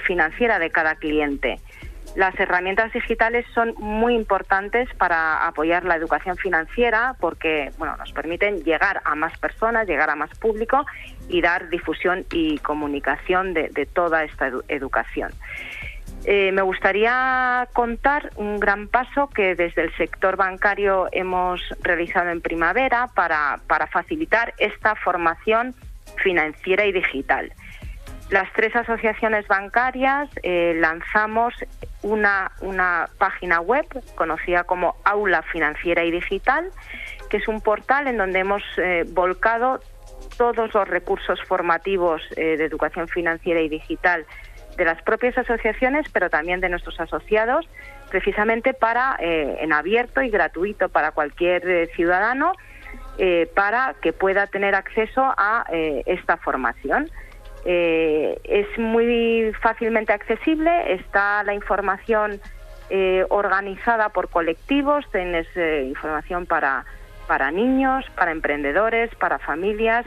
financiera 0.06 0.60
de 0.60 0.70
cada 0.70 0.96
cliente. 0.96 1.58
Las 2.16 2.38
herramientas 2.40 2.92
digitales 2.92 3.46
son 3.54 3.76
muy 3.78 4.16
importantes 4.16 4.90
para 4.96 5.48
apoyar 5.48 5.86
la 5.86 5.96
educación 5.96 6.38
financiera 6.38 7.16
porque 7.20 7.72
bueno, 7.78 7.96
nos 7.98 8.12
permiten 8.12 8.64
llegar 8.64 9.02
a 9.06 9.16
más 9.16 9.38
personas, 9.38 9.88
llegar 9.88 10.10
a 10.10 10.16
más 10.16 10.32
público 10.40 10.86
y 11.28 11.42
dar 11.42 11.70
difusión 11.70 12.26
y 12.32 12.58
comunicación 12.60 13.54
de, 13.54 13.88
toda 13.94 14.24
esta 14.24 14.52
educación. 14.68 15.32
Eh, 16.26 16.52
me 16.52 16.64
gustaría 16.64 17.68
contar 17.74 18.32
un 18.36 18.60
gran 18.60 18.88
paso 18.88 19.30
que 19.30 19.56
desde 19.56 19.84
el 19.84 19.96
sector 19.96 20.36
bancario 20.36 21.08
hemos 21.12 21.62
realizado 21.82 22.30
en 22.30 22.42
primavera 22.42 23.08
para, 23.16 23.60
para 23.68 23.88
facilitar 23.88 24.54
esta 24.58 24.96
formación 24.96 25.76
financiera 26.18 26.86
y 26.86 26.92
digital. 26.92 27.54
Las 28.30 28.52
tres 28.54 28.76
asociaciones 28.76 29.48
bancarias 29.48 30.30
eh, 30.44 30.76
lanzamos 30.80 31.56
una, 32.04 32.52
una 32.62 33.10
página 33.18 33.60
web 33.60 33.86
conocida 34.14 34.66
como 34.66 34.96
Aula 35.04 35.42
Financiera 35.42 36.04
y 36.04 36.12
Digital, 36.12 36.70
que 37.32 37.38
es 37.38 37.48
un 37.48 37.60
portal 37.60 38.08
en 38.08 38.18
donde 38.18 38.40
hemos 38.40 38.62
eh, 38.78 39.04
volcado 39.08 39.80
todos 40.38 40.72
los 40.76 40.88
recursos 40.88 41.42
formativos 41.48 42.22
eh, 42.38 42.56
de 42.56 42.66
educación 42.66 43.08
financiera 43.08 43.62
y 43.62 43.70
digital 43.70 44.28
de 44.78 44.86
las 44.86 45.02
propias 45.02 45.36
asociaciones, 45.36 46.06
pero 46.14 46.30
también 46.30 46.62
de 46.62 46.70
nuestros 46.70 47.00
asociados, 47.00 47.68
precisamente 48.12 48.74
para 48.74 49.18
en 49.20 49.74
abierto 49.74 50.22
y 50.22 50.30
gratuito 50.30 50.88
para 50.88 51.12
cualquier 51.12 51.90
ciudadano, 51.96 52.54
para 53.56 53.96
que 54.02 54.14
pueda 54.14 54.48
tener 54.48 54.76
acceso 54.76 55.22
a 55.38 55.66
esta 55.70 56.38
formación. 56.38 57.12
Eh, 57.66 58.40
es 58.44 58.68
muy 58.78 59.52
fácilmente 59.62 60.14
accesible, 60.14 60.94
está 60.94 61.44
la 61.44 61.54
información 61.54 62.40
eh, 62.90 63.26
organizada 63.30 64.10
por 64.10 64.30
colectivos, 64.30 65.06
tienes 65.12 65.48
eh, 65.56 65.86
información 65.88 66.46
para, 66.46 66.86
para 67.28 67.52
niños, 67.52 68.06
para 68.16 68.32
emprendedores, 68.32 69.14
para 69.16 69.40
familias, 69.40 70.06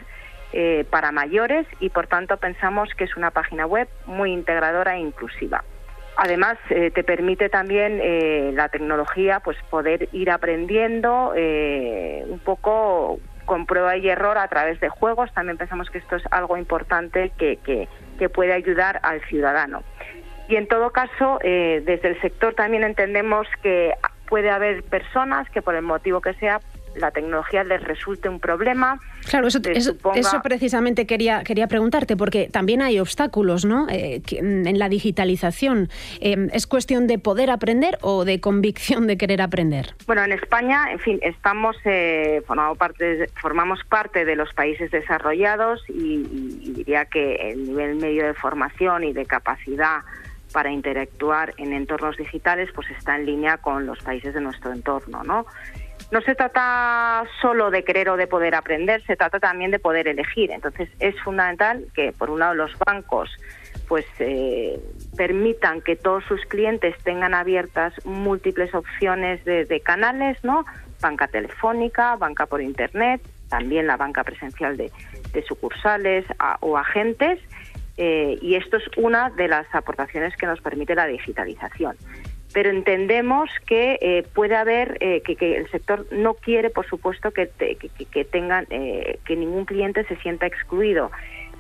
para 0.91 1.13
mayores 1.13 1.67
y 1.81 1.89
por 1.89 2.09
tanto 2.09 2.37
pensamos 2.37 2.91
que 2.95 3.05
es 3.05 3.17
una 3.17 3.31
página 3.31 3.65
web 3.65 3.89
muy 4.05 4.35
integradora 4.35 4.97
e 4.97 5.01
inclusiva. 5.01 5.65
Además, 6.15 6.59
te 6.69 7.03
permite 7.05 7.49
también 7.49 8.55
la 8.55 8.69
tecnología 8.69 9.41
pues 9.41 9.57
poder 9.71 10.11
ir 10.13 10.31
aprendiendo 10.31 11.33
un 11.33 12.39
poco 12.41 13.19
con 13.53 13.67
prueba 13.67 13.99
y 13.99 14.09
error 14.09 14.39
a 14.39 14.49
través 14.49 14.81
de 14.81 14.89
juegos. 14.89 15.31
También 15.35 15.59
pensamos 15.59 15.91
que 15.91 15.99
esto 15.99 16.17
es 16.17 16.23
algo 16.31 16.57
importante 16.57 17.33
que, 17.37 17.59
que, 17.59 17.87
puede 18.31 18.55
ayudar 18.55 18.99
al 19.03 19.21
ciudadano. 19.27 19.83
Y 20.49 20.57
en 20.57 20.67
todo 20.67 20.89
caso, 20.91 21.39
eh, 21.43 21.83
desde 21.85 22.09
el 22.09 22.21
sector 22.23 22.55
también 22.55 22.83
entendemos 22.83 23.47
que 23.63 23.93
puede 24.27 24.49
haber 24.49 24.85
personas 24.85 25.51
que 25.51 25.61
por 25.61 25.75
el 25.75 25.83
motivo 25.83 26.23
que 26.23 26.33
sea 26.35 26.61
la 26.97 27.11
tecnología 27.11 27.65
les 27.65 27.83
resulte 27.83 28.29
un 28.29 28.41
problema. 28.41 29.01
Claro, 29.29 29.47
eso, 29.47 29.61
eso, 29.65 30.43
precisamente 30.43 31.07
quería, 31.07 31.45
quería 31.45 31.67
preguntarte, 31.67 32.17
porque 32.17 32.49
también 32.49 32.83
hay 32.83 32.99
obstáculos 32.99 33.65
¿no? 33.65 33.87
Eh, 33.89 34.23
en 34.31 34.79
la 34.79 34.89
digitalización. 34.89 35.89
Eh, 36.21 36.49
¿Es 36.53 36.67
cuestión 36.67 37.07
de 37.07 37.19
poder 37.19 37.51
aprender 37.51 37.99
o 38.03 38.25
de 38.25 38.41
convicción 38.41 39.07
de 39.07 39.17
querer 39.17 39.43
aprender? 39.43 39.95
Bueno, 40.07 40.25
en 40.25 40.33
España, 40.33 40.91
en 40.91 40.99
fin, 40.99 41.19
estamos 41.23 41.77
eh, 41.85 42.43
parte, 42.79 43.29
formamos 43.41 43.81
parte 43.89 44.25
de 44.25 44.37
los 44.37 44.53
países 44.55 44.91
desarrollados 44.91 45.83
y, 45.89 46.27
y 46.63 46.73
diría 46.73 47.05
que 47.07 47.51
el 47.51 47.65
nivel 47.65 47.97
medio 47.97 48.27
de 48.27 48.35
formación 48.35 49.05
y 49.05 49.13
de 49.13 49.25
capacidad 49.27 50.01
para 50.53 50.71
interactuar 50.71 51.55
en 51.57 51.73
entornos 51.73 52.17
digitales 52.17 52.71
pues 52.75 52.89
está 52.91 53.17
en 53.17 53.27
línea 53.27 53.57
con 53.57 53.87
los 53.87 53.99
países 54.01 54.35
de 54.35 54.41
nuestro 54.41 54.73
entorno, 54.73 55.25
¿no? 55.25 55.47
No 56.13 56.21
se 56.21 56.35
trata 56.35 57.25
solo 57.41 57.71
de 57.71 57.85
querer 57.85 58.11
o 58.11 58.19
de 58.19 58.27
poder 58.27 58.55
aprender, 58.55 59.03
se 59.07 59.17
trata 59.17 59.41
también 59.41 59.71
de 59.71 59.79
poder 59.79 60.07
elegir. 60.07 60.51
Entonces 60.51 60.91
es 61.01 61.19
fundamental 61.23 61.87
que, 61.95 62.13
por 62.13 62.29
un 62.29 62.41
lado, 62.41 62.55
los 62.55 62.79
bancos 62.79 63.31
pues 63.89 64.05
eh, 64.19 64.79
permitan 65.17 65.81
que 65.81 65.97
todos 65.97 66.23
sus 66.25 66.43
clientes 66.43 66.95
tengan 67.03 67.33
abiertas 67.33 67.95
múltiples 68.05 68.75
opciones 68.75 69.43
de, 69.47 69.83
canales, 69.83 70.37
¿no? 70.45 70.67
Banca 71.01 71.29
telefónica, 71.29 72.17
banca 72.17 72.45
por 72.45 72.61
internet, 72.61 73.23
también 73.49 73.87
la 73.87 73.97
banca 73.97 74.23
presencial 74.23 74.77
de, 74.77 74.93
sucursales 75.49 76.27
o 76.61 76.77
agentes. 76.77 77.39
Eh, 77.97 78.39
y 78.43 78.57
esto 78.57 78.77
es 78.77 78.85
una 78.99 79.31
de 79.31 79.49
las 79.49 79.67
aportaciones 79.75 80.37
que 80.37 80.47
nos 80.47 80.61
permite 80.61 80.95
la 80.95 81.07
digitalización 81.07 81.97
pero 82.53 82.71
entendemos 82.71 83.51
que 83.67 83.99
eh, 84.01 84.27
puede 84.35 84.57
haber 84.57 84.99
eh, 85.01 85.23
que, 85.23 85.57
el 85.57 85.71
sector 85.71 86.07
no 86.13 86.35
quiere 86.35 86.71
por 86.71 86.87
supuesto 86.87 87.31
que, 87.31 87.51
que, 87.59 88.25
tengan 88.25 88.67
eh, 88.71 89.19
que 89.25 89.37
ningún 89.37 89.65
cliente 89.65 90.05
se 90.05 90.17
sienta 90.17 90.47
excluido. 90.47 91.11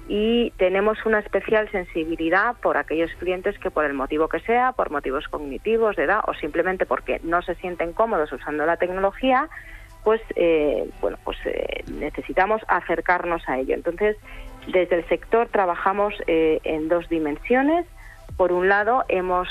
Y 0.09 0.53
tenemos 0.57 0.99
una 1.07 1.21
especial 1.21 1.71
sensibilidad 1.71 2.57
por 2.61 2.77
aquellos 2.77 3.11
clientes 3.15 3.59
que 3.59 3.71
por 3.71 3.85
el 3.85 3.95
motivo 3.95 4.29
que 4.29 4.41
sea 4.41 4.73
por 4.73 4.91
motivos 4.91 5.29
cognitivos 5.29 5.97
de 5.97 6.05
edad 6.05 6.21
o 6.27 6.35
simplemente 6.35 6.87
porque 6.87 7.21
no 7.23 7.41
se 7.43 7.55
sienten 7.55 7.93
cómodos 7.93 8.33
usando 8.33 8.67
la 8.67 8.77
tecnología 8.77 9.49
pues 10.03 10.21
bueno 11.01 11.17
pues 11.25 11.39
necesitamos 11.87 12.63
acercarnos 12.67 13.49
a 13.49 13.59
ello. 13.59 13.75
Entonces 13.75 14.17
desde 14.67 14.97
el 14.97 15.09
sector 15.09 15.49
trabajamos 15.49 16.15
en 16.27 16.89
dos 16.89 17.09
dimensiones. 17.09 17.87
Por 18.37 18.51
un 18.51 18.69
lado 18.69 19.05
hemos 19.09 19.49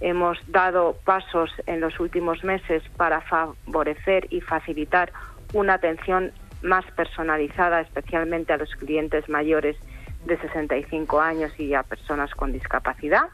Hemos 0.00 0.38
dado 0.48 0.96
pasos 1.04 1.50
en 1.66 1.80
los 1.80 2.00
últimos 2.00 2.42
meses 2.42 2.82
para 2.96 3.20
favorecer 3.22 4.26
y 4.30 4.40
facilitar 4.40 5.12
una 5.52 5.74
atención 5.74 6.32
más 6.62 6.84
personalizada, 6.92 7.80
especialmente 7.80 8.52
a 8.52 8.56
los 8.56 8.70
clientes 8.76 9.28
mayores 9.28 9.76
de 10.24 10.38
65 10.38 11.20
años 11.20 11.52
y 11.58 11.74
a 11.74 11.82
personas 11.82 12.30
con 12.34 12.52
discapacidad. 12.52 13.24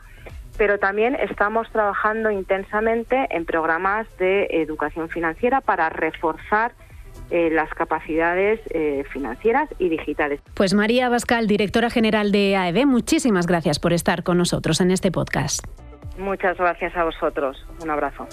Pero 0.56 0.78
también 0.78 1.14
estamos 1.16 1.70
trabajando 1.70 2.30
intensamente 2.30 3.26
en 3.30 3.44
programas 3.44 4.06
de 4.18 4.46
educación 4.50 5.08
financiera 5.08 5.61
para 5.61 5.90
reforzar 5.90 6.73
eh, 7.30 7.50
las 7.50 7.68
capacidades 7.70 8.61
eh, 8.70 9.04
financieras 9.12 9.68
y 9.78 9.88
digitales. 9.88 10.40
Pues 10.54 10.75
María 10.75 11.08
Bascal, 11.08 11.46
directora 11.46 11.90
general 11.90 12.30
de 12.32 12.56
AEB, 12.56 12.87
muchísimas 12.87 13.46
gracias 13.46 13.78
por 13.78 13.92
estar 13.92 14.23
con 14.23 14.38
nosotros 14.38 14.80
en 14.80 14.90
este 14.90 15.11
podcast. 15.11 15.66
Muchas 16.18 16.56
gracias 16.56 16.96
a 16.96 17.04
vosotros. 17.04 17.64
Un 17.80 17.90
abrazo. 17.90 18.26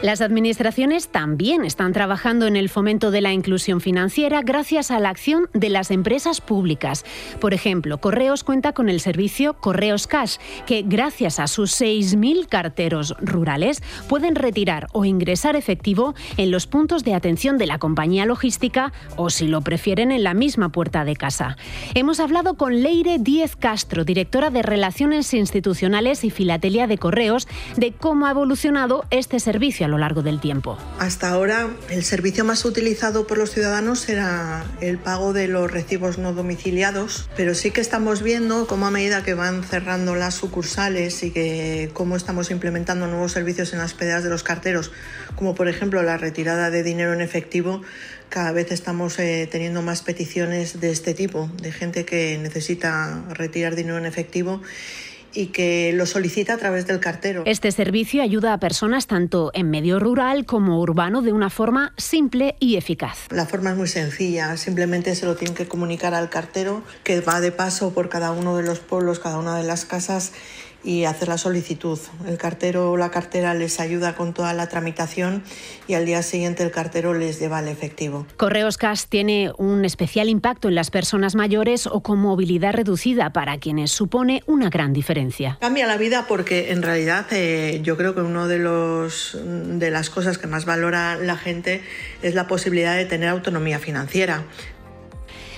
Las 0.00 0.20
administraciones 0.20 1.08
también 1.08 1.64
están 1.64 1.92
trabajando 1.92 2.46
en 2.46 2.54
el 2.54 2.68
fomento 2.68 3.10
de 3.10 3.20
la 3.20 3.32
inclusión 3.32 3.80
financiera 3.80 4.42
gracias 4.42 4.92
a 4.92 5.00
la 5.00 5.08
acción 5.08 5.48
de 5.54 5.70
las 5.70 5.90
empresas 5.90 6.40
públicas. 6.40 7.04
Por 7.40 7.52
ejemplo, 7.52 7.98
Correos 7.98 8.44
cuenta 8.44 8.72
con 8.72 8.88
el 8.88 9.00
servicio 9.00 9.54
Correos 9.54 10.06
Cash, 10.06 10.36
que 10.66 10.82
gracias 10.86 11.40
a 11.40 11.48
sus 11.48 11.72
6.000 11.80 12.46
carteros 12.46 13.16
rurales 13.20 13.82
pueden 14.08 14.36
retirar 14.36 14.86
o 14.92 15.04
ingresar 15.04 15.56
efectivo 15.56 16.14
en 16.36 16.52
los 16.52 16.68
puntos 16.68 17.02
de 17.02 17.14
atención 17.14 17.58
de 17.58 17.66
la 17.66 17.80
compañía 17.80 18.24
logística 18.24 18.92
o, 19.16 19.30
si 19.30 19.48
lo 19.48 19.62
prefieren, 19.62 20.12
en 20.12 20.22
la 20.22 20.32
misma 20.32 20.68
puerta 20.68 21.04
de 21.04 21.16
casa. 21.16 21.56
Hemos 21.94 22.20
hablado 22.20 22.54
con 22.54 22.84
Leire 22.84 23.18
Díez 23.18 23.56
Castro, 23.56 24.04
directora 24.04 24.50
de 24.50 24.62
Relaciones 24.62 25.34
Institucionales 25.34 26.22
y 26.22 26.30
Filatelia 26.30 26.86
de 26.86 26.98
Correos, 26.98 27.48
de 27.76 27.90
cómo 27.90 28.26
ha 28.26 28.30
evolucionado 28.30 29.04
este 29.10 29.40
servicio 29.40 29.87
a 29.88 29.90
lo 29.90 29.98
largo 29.98 30.22
del 30.22 30.40
tiempo. 30.40 30.78
Hasta 30.98 31.30
ahora 31.30 31.68
el 31.88 32.04
servicio 32.04 32.44
más 32.44 32.64
utilizado 32.64 33.26
por 33.26 33.38
los 33.38 33.50
ciudadanos 33.50 34.08
era 34.08 34.64
el 34.80 34.98
pago 34.98 35.32
de 35.32 35.48
los 35.48 35.70
recibos 35.70 36.18
no 36.18 36.34
domiciliados, 36.34 37.28
pero 37.36 37.54
sí 37.54 37.70
que 37.70 37.80
estamos 37.80 38.22
viendo 38.22 38.66
cómo 38.66 38.86
a 38.86 38.90
medida 38.90 39.22
que 39.22 39.34
van 39.34 39.64
cerrando 39.64 40.14
las 40.14 40.34
sucursales 40.34 41.22
y 41.22 41.30
que 41.30 41.90
cómo 41.94 42.16
estamos 42.16 42.50
implementando 42.50 43.06
nuevos 43.06 43.32
servicios 43.32 43.72
en 43.72 43.78
las 43.78 43.94
pedas 43.94 44.22
de 44.22 44.30
los 44.30 44.42
carteros, 44.42 44.92
como 45.36 45.54
por 45.54 45.68
ejemplo 45.68 46.02
la 46.02 46.18
retirada 46.18 46.70
de 46.70 46.82
dinero 46.82 47.14
en 47.14 47.22
efectivo, 47.22 47.80
cada 48.28 48.52
vez 48.52 48.70
estamos 48.72 49.18
eh, 49.18 49.48
teniendo 49.50 49.80
más 49.80 50.02
peticiones 50.02 50.80
de 50.80 50.90
este 50.90 51.14
tipo, 51.14 51.50
de 51.62 51.72
gente 51.72 52.04
que 52.04 52.38
necesita 52.38 53.24
retirar 53.30 53.74
dinero 53.74 53.96
en 53.96 54.04
efectivo 54.04 54.60
y 55.38 55.46
que 55.46 55.92
lo 55.94 56.04
solicita 56.04 56.54
a 56.54 56.56
través 56.56 56.88
del 56.88 56.98
cartero. 56.98 57.44
Este 57.46 57.70
servicio 57.70 58.24
ayuda 58.24 58.52
a 58.52 58.58
personas 58.58 59.06
tanto 59.06 59.52
en 59.54 59.70
medio 59.70 60.00
rural 60.00 60.44
como 60.44 60.80
urbano 60.80 61.22
de 61.22 61.32
una 61.32 61.48
forma 61.48 61.92
simple 61.96 62.56
y 62.58 62.74
eficaz. 62.74 63.28
La 63.30 63.46
forma 63.46 63.70
es 63.70 63.76
muy 63.76 63.86
sencilla, 63.86 64.56
simplemente 64.56 65.14
se 65.14 65.26
lo 65.26 65.36
tienen 65.36 65.54
que 65.54 65.68
comunicar 65.68 66.12
al 66.12 66.28
cartero 66.28 66.82
que 67.04 67.20
va 67.20 67.40
de 67.40 67.52
paso 67.52 67.94
por 67.94 68.08
cada 68.08 68.32
uno 68.32 68.56
de 68.56 68.64
los 68.64 68.80
pueblos, 68.80 69.20
cada 69.20 69.38
una 69.38 69.56
de 69.56 69.62
las 69.62 69.84
casas 69.84 70.32
y 70.84 71.04
hacer 71.04 71.28
la 71.28 71.38
solicitud. 71.38 71.98
El 72.26 72.38
cartero 72.38 72.92
o 72.92 72.96
la 72.96 73.10
cartera 73.10 73.54
les 73.54 73.80
ayuda 73.80 74.14
con 74.14 74.32
toda 74.32 74.52
la 74.52 74.68
tramitación 74.68 75.42
y 75.86 75.94
al 75.94 76.06
día 76.06 76.22
siguiente 76.22 76.62
el 76.62 76.70
cartero 76.70 77.14
les 77.14 77.40
lleva 77.40 77.60
el 77.60 77.68
efectivo. 77.68 78.26
Correos 78.36 78.78
Cash 78.78 79.04
tiene 79.08 79.52
un 79.58 79.84
especial 79.84 80.28
impacto 80.28 80.68
en 80.68 80.74
las 80.74 80.90
personas 80.90 81.34
mayores 81.34 81.86
o 81.86 82.00
con 82.02 82.18
movilidad 82.18 82.74
reducida 82.74 83.32
para 83.32 83.58
quienes 83.58 83.90
supone 83.90 84.42
una 84.46 84.70
gran 84.70 84.92
diferencia. 84.92 85.58
Cambia 85.60 85.86
la 85.86 85.96
vida 85.96 86.26
porque 86.28 86.72
en 86.72 86.82
realidad 86.82 87.26
eh, 87.32 87.80
yo 87.82 87.96
creo 87.96 88.14
que 88.14 88.20
una 88.20 88.46
de, 88.46 88.58
los, 88.58 89.36
de 89.44 89.90
las 89.90 90.10
cosas 90.10 90.38
que 90.38 90.46
más 90.46 90.64
valora 90.64 91.16
la 91.16 91.36
gente 91.36 91.82
es 92.22 92.34
la 92.34 92.46
posibilidad 92.46 92.96
de 92.96 93.04
tener 93.04 93.28
autonomía 93.28 93.78
financiera. 93.78 94.44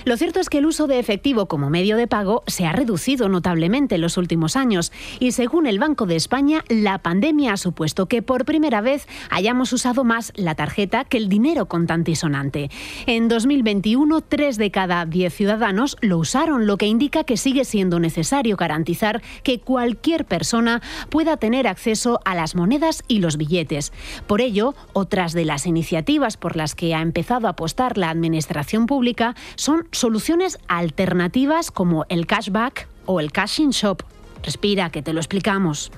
Lo 0.03 0.17
cierto 0.17 0.39
es 0.39 0.49
que 0.49 0.57
el 0.57 0.65
uso 0.65 0.87
de 0.87 0.97
efectivo 0.97 1.45
como 1.45 1.69
medio 1.69 1.95
de 1.95 2.07
pago 2.07 2.43
se 2.47 2.65
ha 2.65 2.71
reducido 2.71 3.29
notablemente 3.29 3.95
en 3.95 4.01
los 4.01 4.17
últimos 4.17 4.55
años 4.55 4.91
y 5.19 5.31
según 5.31 5.67
el 5.67 5.77
Banco 5.77 6.07
de 6.07 6.15
España, 6.15 6.63
la 6.69 6.97
pandemia 6.97 7.53
ha 7.53 7.57
supuesto 7.57 8.07
que 8.07 8.23
por 8.23 8.45
primera 8.45 8.81
vez 8.81 9.07
hayamos 9.29 9.71
usado 9.73 10.03
más 10.03 10.33
la 10.35 10.55
tarjeta 10.55 11.03
que 11.03 11.17
el 11.17 11.29
dinero 11.29 11.67
contante 11.67 12.11
y 12.11 12.15
sonante. 12.15 12.71
En 13.05 13.27
2021, 13.27 14.21
tres 14.21 14.57
de 14.57 14.71
cada 14.71 15.05
diez 15.05 15.35
ciudadanos 15.35 15.97
lo 16.01 16.17
usaron, 16.17 16.65
lo 16.65 16.77
que 16.77 16.87
indica 16.87 17.23
que 17.23 17.37
sigue 17.37 17.63
siendo 17.63 17.99
necesario 17.99 18.57
garantizar 18.57 19.21
que 19.43 19.59
cualquier 19.59 20.25
persona 20.25 20.81
pueda 21.09 21.37
tener 21.37 21.67
acceso 21.67 22.19
a 22.25 22.33
las 22.33 22.55
monedas 22.55 23.03
y 23.07 23.19
los 23.19 23.37
billetes. 23.37 23.93
Por 24.25 24.41
ello, 24.41 24.73
otras 24.93 25.33
de 25.33 25.45
las 25.45 25.67
iniciativas 25.67 26.37
por 26.37 26.55
las 26.55 26.73
que 26.73 26.95
ha 26.95 27.01
empezado 27.01 27.45
a 27.45 27.51
apostar 27.51 27.99
la 27.99 28.09
Administración 28.09 28.87
Pública 28.87 29.35
son 29.55 29.87
soluciones 29.91 30.59
alternativas 30.67 31.71
como 31.71 32.05
el 32.09 32.25
cashback 32.27 32.87
o 33.05 33.19
el 33.19 33.31
cashing 33.31 33.71
shop. 33.71 34.03
Respira, 34.43 34.89
que 34.89 35.01
te 35.01 35.13
lo 35.13 35.19
explicamos. 35.19 35.91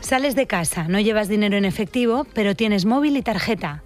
Sales 0.00 0.34
de 0.34 0.46
casa, 0.46 0.88
no 0.88 0.98
llevas 1.00 1.28
dinero 1.28 1.56
en 1.56 1.64
efectivo, 1.64 2.26
pero 2.32 2.54
tienes 2.54 2.86
móvil 2.86 3.16
y 3.16 3.22
tarjeta. 3.22 3.82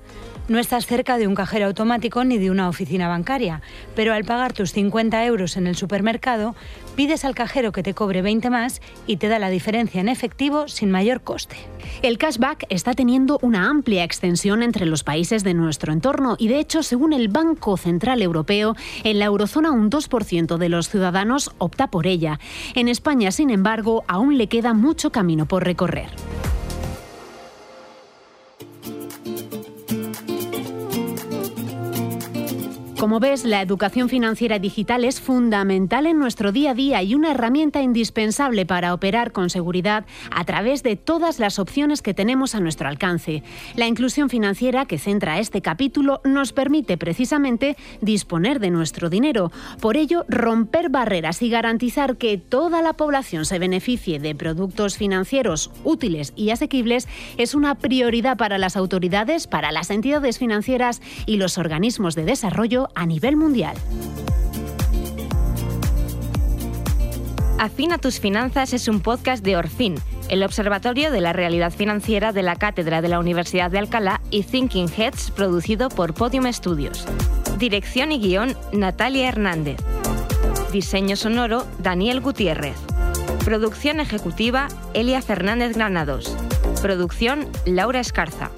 No 0.46 0.58
estás 0.58 0.84
cerca 0.84 1.16
de 1.16 1.26
un 1.26 1.34
cajero 1.34 1.64
automático 1.66 2.22
ni 2.22 2.36
de 2.36 2.50
una 2.50 2.68
oficina 2.68 3.08
bancaria, 3.08 3.62
pero 3.96 4.12
al 4.12 4.24
pagar 4.24 4.52
tus 4.52 4.72
50 4.72 5.24
euros 5.24 5.56
en 5.56 5.66
el 5.66 5.74
supermercado, 5.74 6.54
pides 6.96 7.24
al 7.24 7.34
cajero 7.34 7.72
que 7.72 7.82
te 7.82 7.94
cobre 7.94 8.20
20 8.20 8.50
más 8.50 8.82
y 9.06 9.16
te 9.16 9.28
da 9.28 9.38
la 9.38 9.48
diferencia 9.48 10.02
en 10.02 10.08
efectivo 10.10 10.68
sin 10.68 10.90
mayor 10.90 11.22
coste. 11.22 11.56
El 12.02 12.18
cashback 12.18 12.66
está 12.68 12.92
teniendo 12.92 13.38
una 13.40 13.70
amplia 13.70 14.04
extensión 14.04 14.62
entre 14.62 14.84
los 14.84 15.02
países 15.02 15.44
de 15.44 15.54
nuestro 15.54 15.94
entorno 15.94 16.36
y 16.38 16.48
de 16.48 16.58
hecho, 16.58 16.82
según 16.82 17.14
el 17.14 17.28
Banco 17.28 17.78
Central 17.78 18.20
Europeo, 18.20 18.76
en 19.02 19.18
la 19.18 19.24
eurozona 19.24 19.70
un 19.70 19.90
2% 19.90 20.58
de 20.58 20.68
los 20.68 20.90
ciudadanos 20.90 21.52
opta 21.56 21.86
por 21.86 22.06
ella. 22.06 22.38
En 22.74 22.88
España, 22.88 23.30
sin 23.30 23.48
embargo, 23.48 24.04
aún 24.08 24.36
le 24.36 24.48
queda 24.48 24.74
mucho 24.74 25.10
camino 25.10 25.46
por 25.46 25.64
recorrer. 25.64 26.10
Como 33.04 33.20
ves, 33.20 33.44
la 33.44 33.60
educación 33.60 34.08
financiera 34.08 34.58
digital 34.58 35.04
es 35.04 35.20
fundamental 35.20 36.06
en 36.06 36.18
nuestro 36.18 36.52
día 36.52 36.70
a 36.70 36.74
día 36.74 37.02
y 37.02 37.14
una 37.14 37.32
herramienta 37.32 37.82
indispensable 37.82 38.64
para 38.64 38.94
operar 38.94 39.30
con 39.30 39.50
seguridad 39.50 40.06
a 40.30 40.42
través 40.46 40.82
de 40.82 40.96
todas 40.96 41.38
las 41.38 41.58
opciones 41.58 42.00
que 42.00 42.14
tenemos 42.14 42.54
a 42.54 42.60
nuestro 42.60 42.88
alcance. 42.88 43.42
La 43.76 43.86
inclusión 43.86 44.30
financiera 44.30 44.86
que 44.86 44.98
centra 44.98 45.38
este 45.38 45.60
capítulo 45.60 46.22
nos 46.24 46.54
permite 46.54 46.96
precisamente 46.96 47.76
disponer 48.00 48.58
de 48.58 48.70
nuestro 48.70 49.10
dinero. 49.10 49.52
Por 49.82 49.98
ello, 49.98 50.24
romper 50.26 50.88
barreras 50.88 51.42
y 51.42 51.50
garantizar 51.50 52.16
que 52.16 52.38
toda 52.38 52.80
la 52.80 52.94
población 52.94 53.44
se 53.44 53.58
beneficie 53.58 54.18
de 54.18 54.34
productos 54.34 54.96
financieros 54.96 55.70
útiles 55.84 56.32
y 56.36 56.52
asequibles 56.52 57.06
es 57.36 57.54
una 57.54 57.74
prioridad 57.74 58.38
para 58.38 58.56
las 58.56 58.78
autoridades, 58.78 59.46
para 59.46 59.72
las 59.72 59.90
entidades 59.90 60.38
financieras 60.38 61.02
y 61.26 61.36
los 61.36 61.58
organismos 61.58 62.14
de 62.14 62.24
desarrollo 62.24 62.88
a 62.94 63.06
nivel 63.06 63.36
mundial. 63.36 63.76
Afina 67.58 67.98
tus 67.98 68.20
finanzas 68.20 68.72
es 68.72 68.88
un 68.88 69.00
podcast 69.00 69.44
de 69.44 69.56
Orfin, 69.56 69.94
el 70.28 70.42
Observatorio 70.42 71.10
de 71.10 71.20
la 71.20 71.32
Realidad 71.32 71.72
Financiera 71.72 72.32
de 72.32 72.42
la 72.42 72.56
Cátedra 72.56 73.00
de 73.00 73.08
la 73.08 73.18
Universidad 73.18 73.70
de 73.70 73.78
Alcalá 73.78 74.20
y 74.30 74.42
Thinking 74.42 74.88
Heads, 74.94 75.30
producido 75.30 75.88
por 75.88 76.14
Podium 76.14 76.52
Studios. 76.52 77.06
Dirección 77.58 78.12
y 78.12 78.18
guion, 78.18 78.56
Natalia 78.72 79.28
Hernández. 79.28 79.78
Diseño 80.72 81.16
sonoro, 81.16 81.64
Daniel 81.78 82.20
Gutiérrez. 82.20 82.76
Producción 83.44 84.00
ejecutiva, 84.00 84.68
Elia 84.92 85.22
Fernández 85.22 85.76
Granados. 85.76 86.36
Producción, 86.82 87.48
Laura 87.64 88.00
Escarza. 88.00 88.50